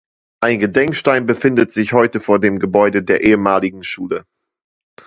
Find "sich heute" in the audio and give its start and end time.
1.71-2.19